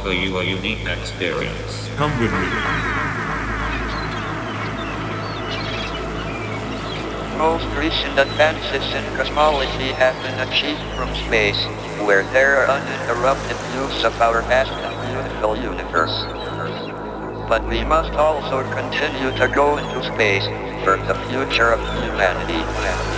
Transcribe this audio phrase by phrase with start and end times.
[0.00, 1.90] offer you a unique experience.
[1.96, 2.48] Come with me.
[7.36, 11.56] most recent advances in cosmology have been achieved from space,
[12.04, 16.12] where there are uninterrupted views of our vast and beautiful universe.
[17.48, 20.44] But we must also continue to go into space
[20.84, 23.09] for the future of humanity.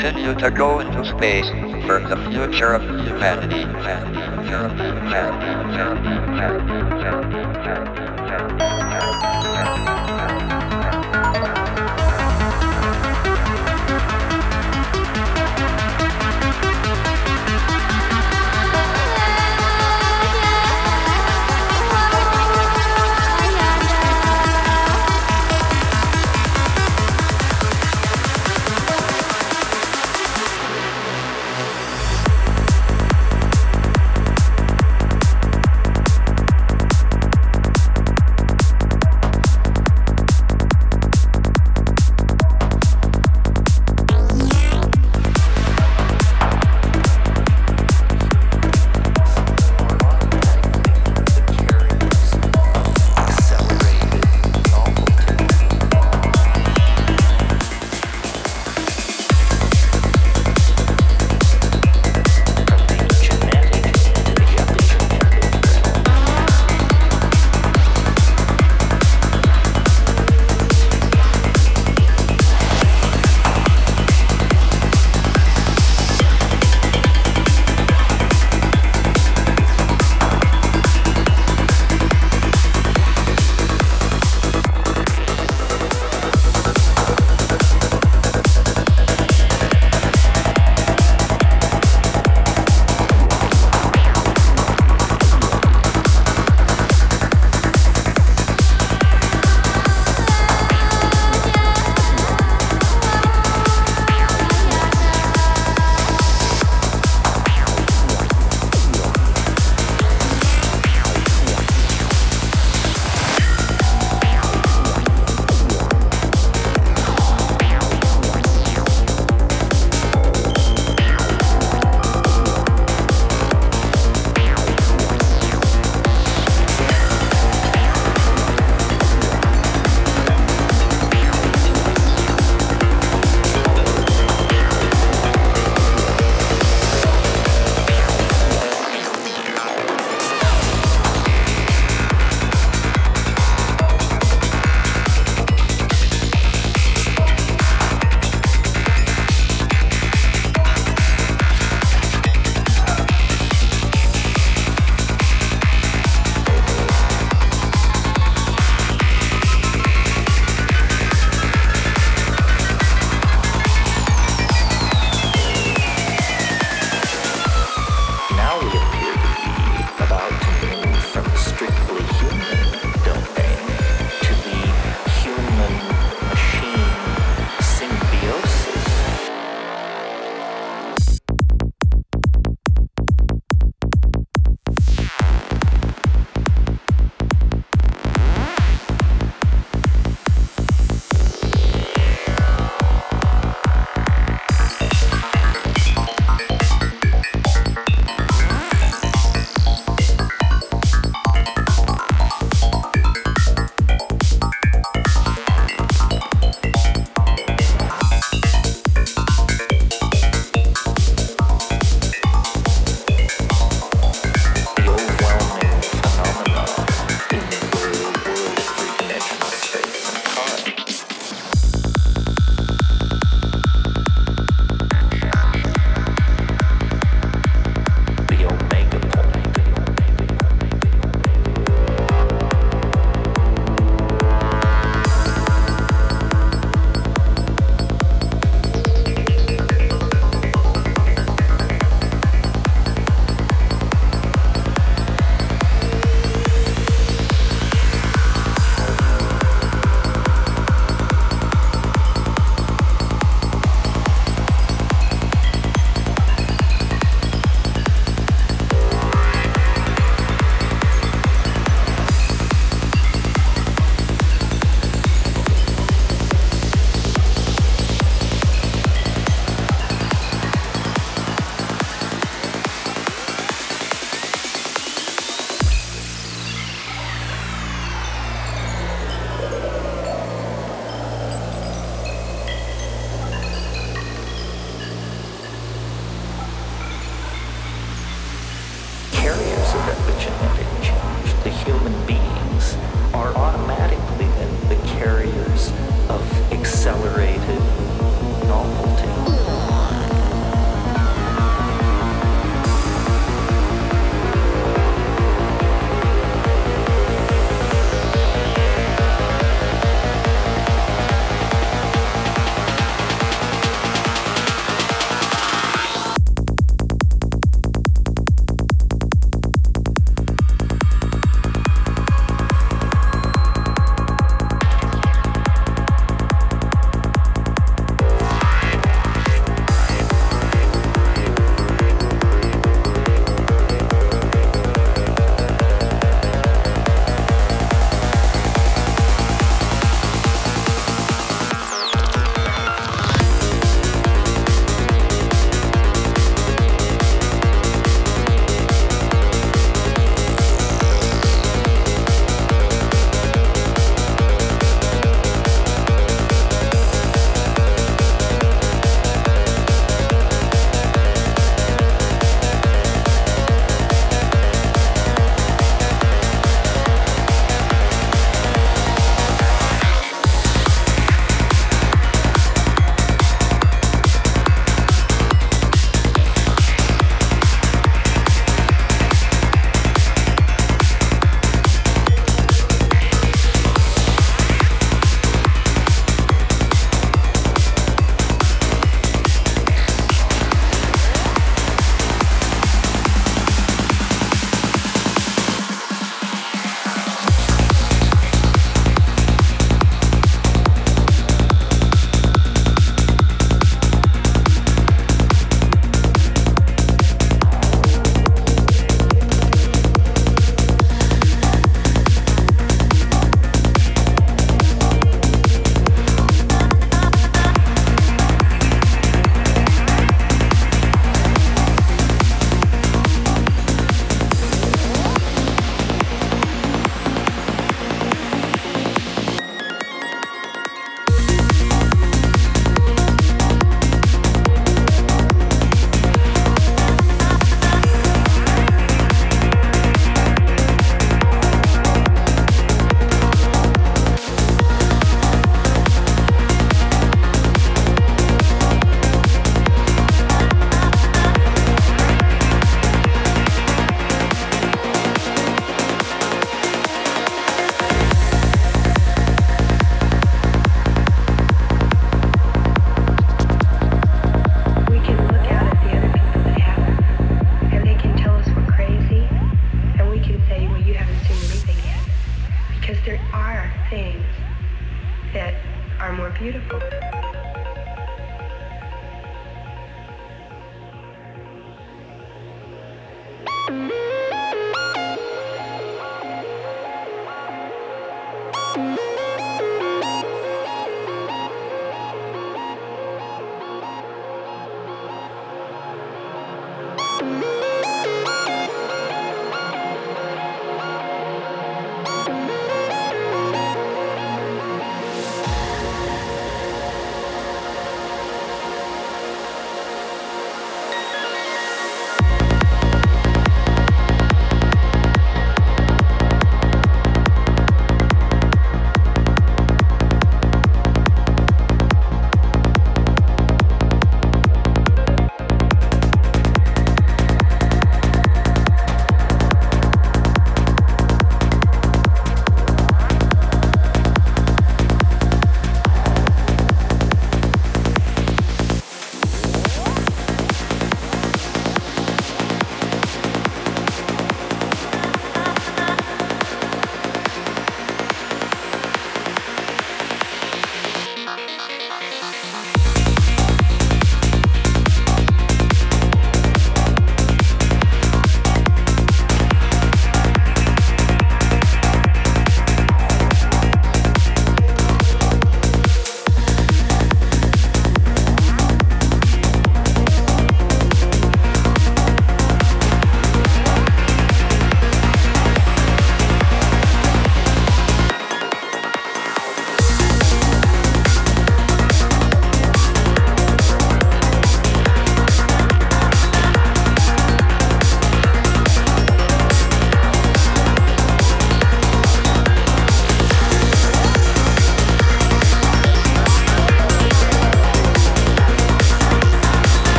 [0.00, 1.46] Continue to go into space
[1.84, 3.60] for the future of humanity.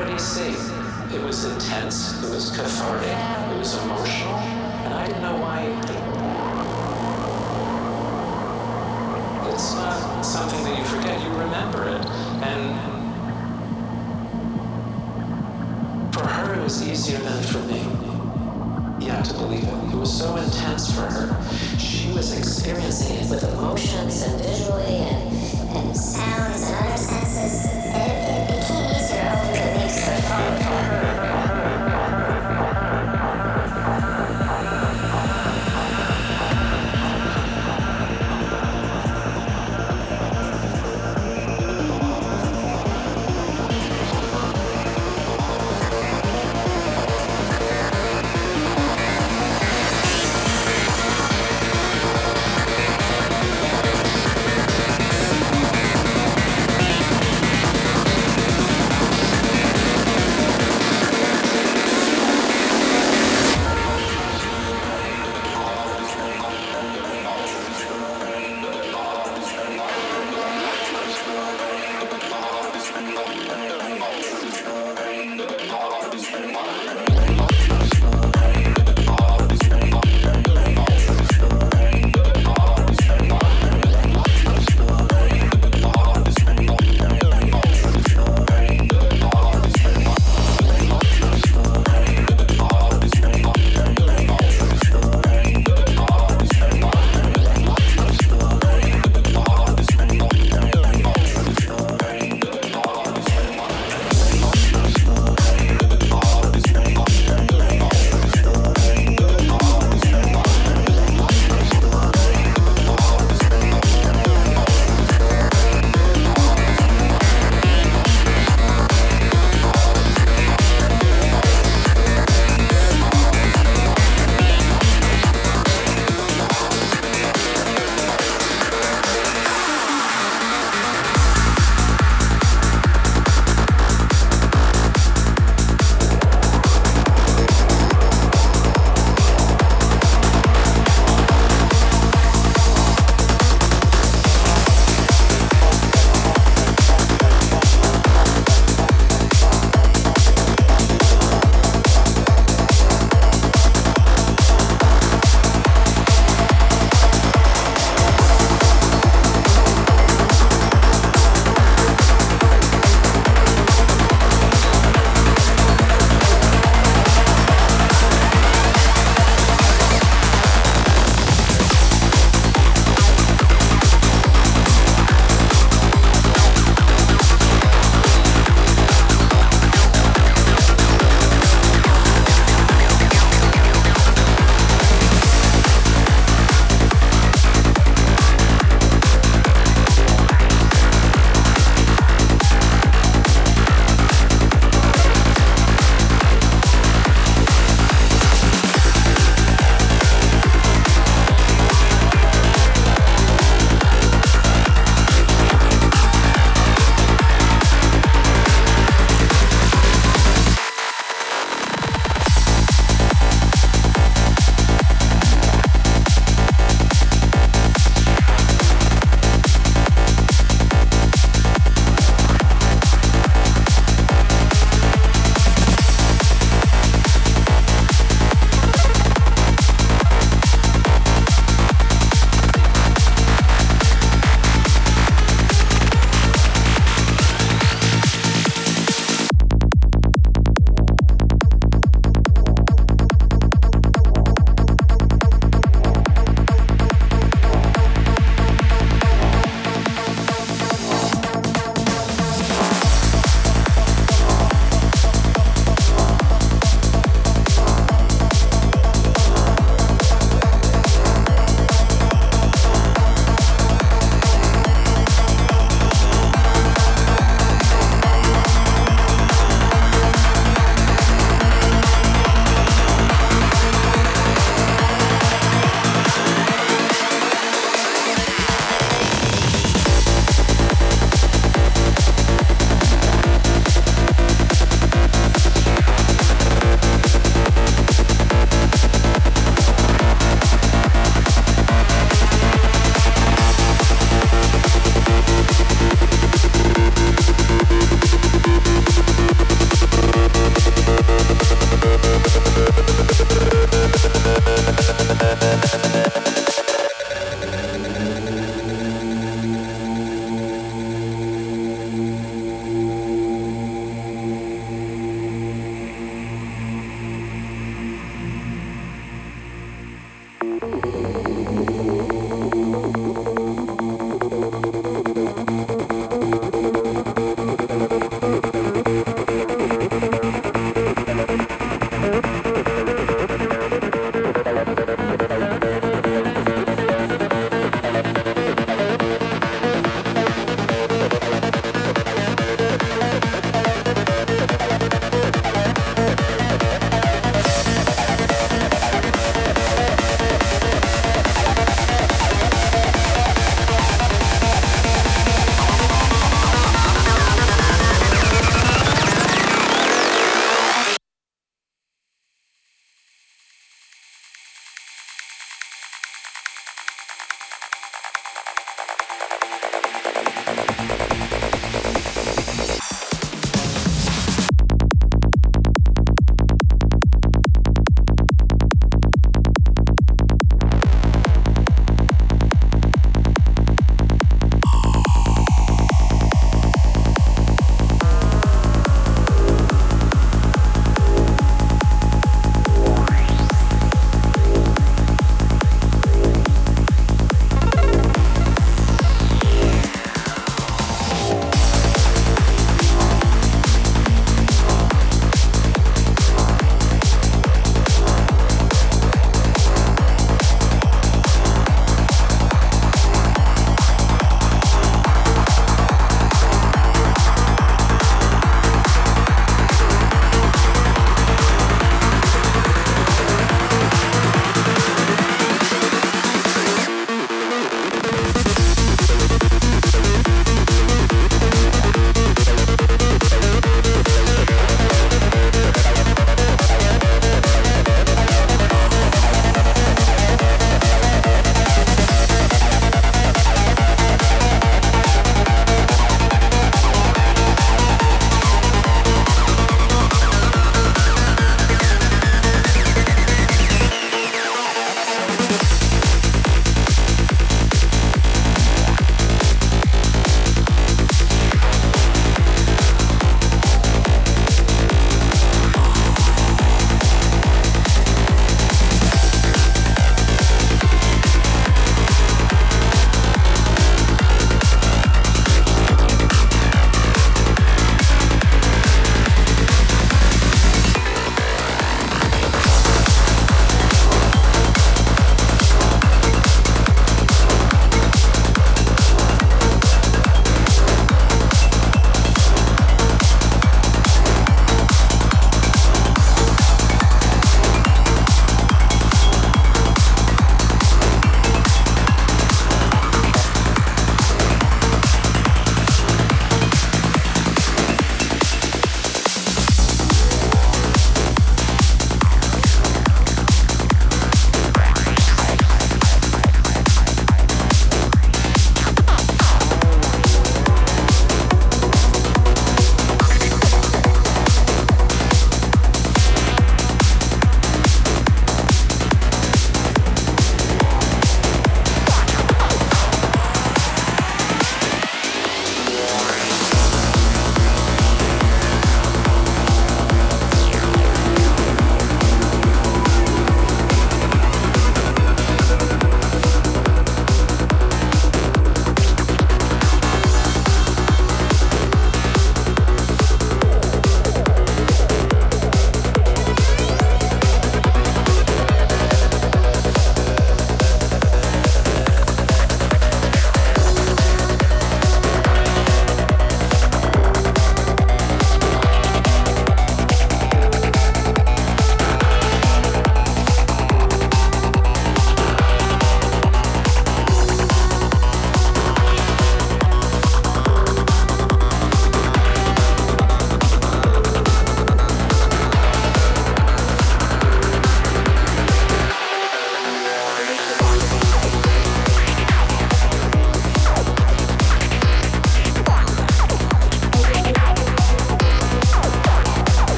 [0.00, 0.56] Already see.
[1.14, 3.10] It was intense, it was cathartic,
[3.52, 4.34] it was emotional,
[4.84, 5.66] and I didn't know why.
[9.52, 12.02] It's not something that you forget, you remember it.
[12.48, 12.80] And
[16.14, 17.84] for her, it was easier than for me.
[19.04, 19.92] Yeah, to believe it.
[19.92, 21.78] It was so intense for her.
[21.78, 27.79] She was experiencing it with emotions and visually and, and sounds and other senses.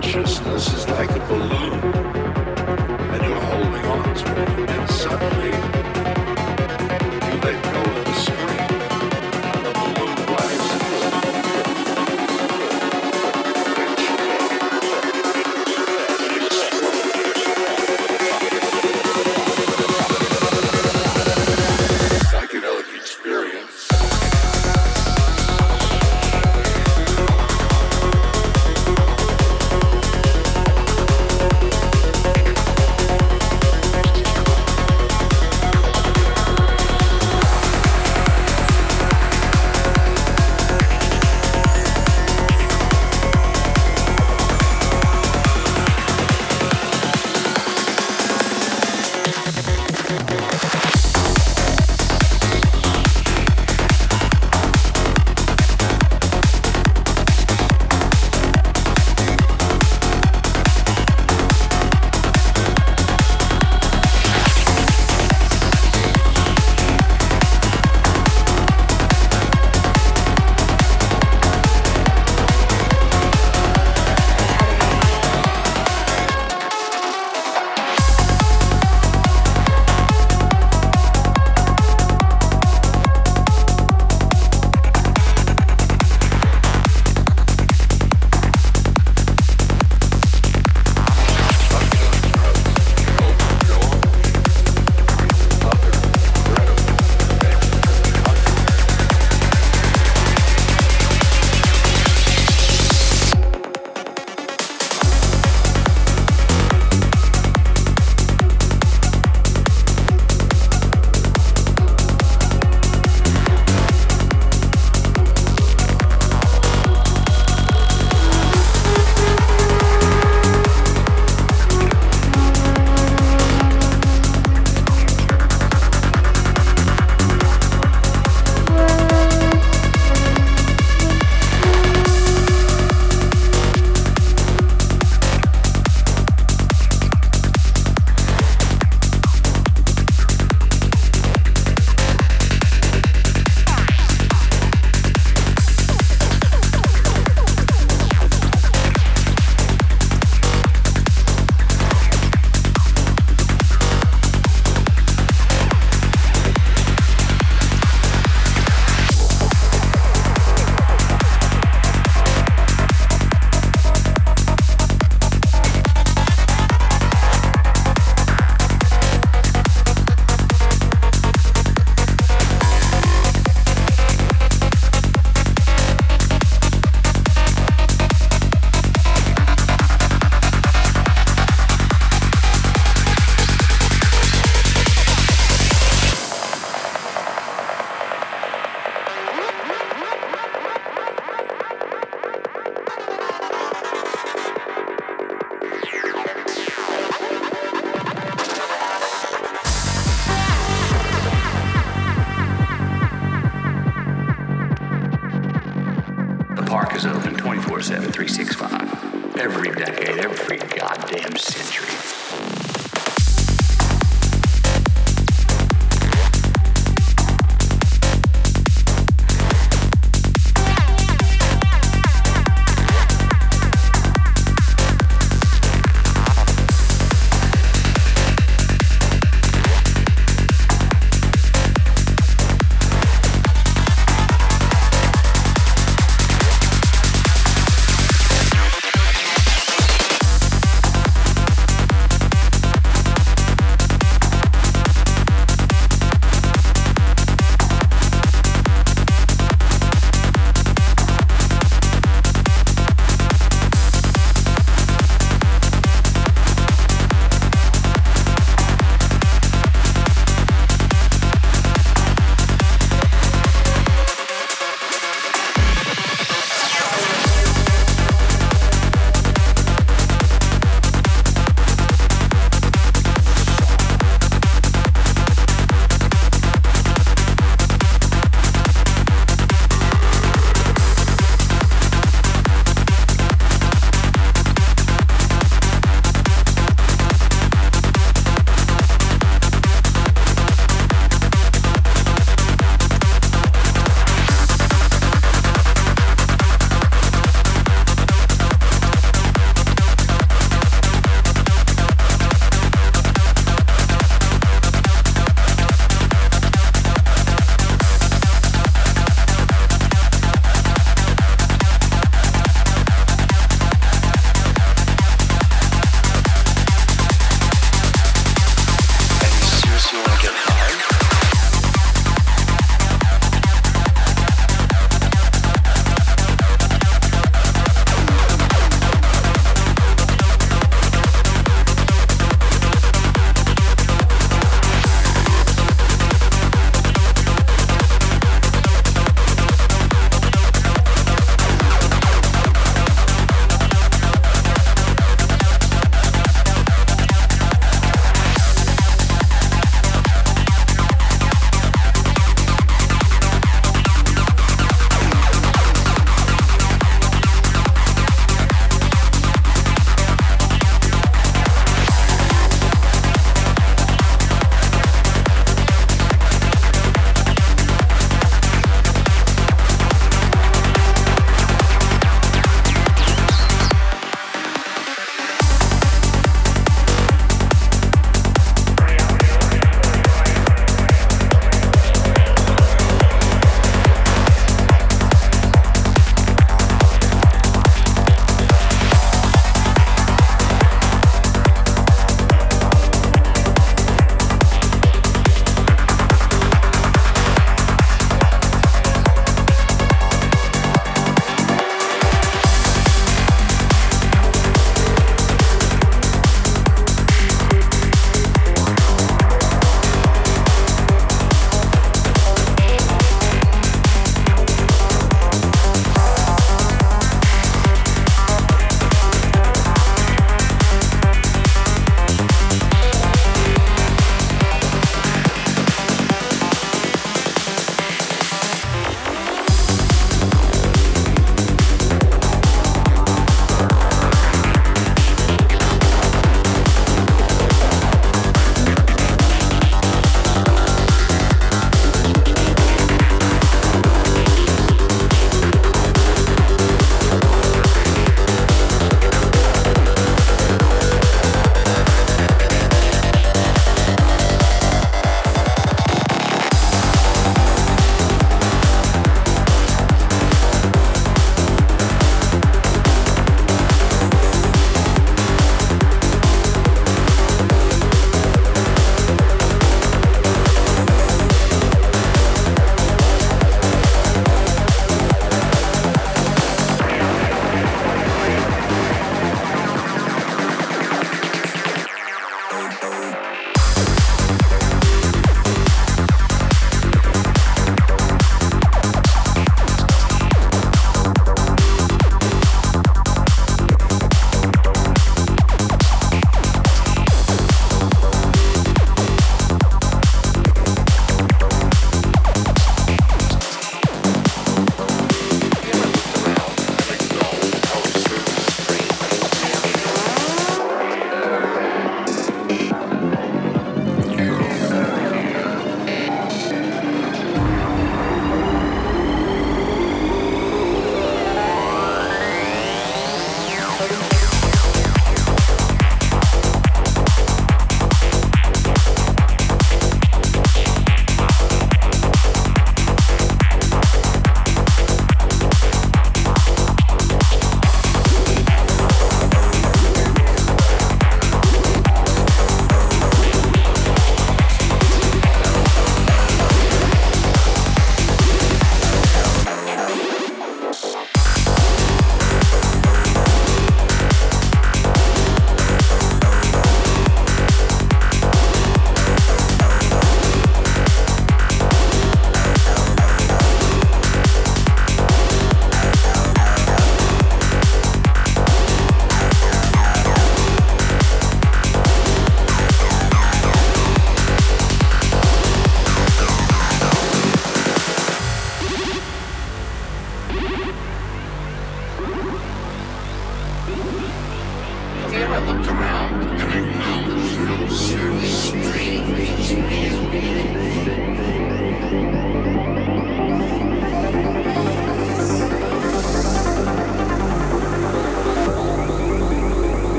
[0.00, 1.87] Consciousness is like a balloon,